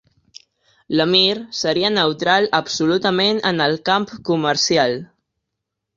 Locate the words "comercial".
4.31-5.01